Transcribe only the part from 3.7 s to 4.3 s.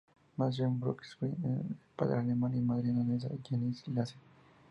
Lassen.